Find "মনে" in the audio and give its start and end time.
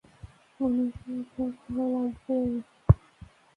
0.59-0.83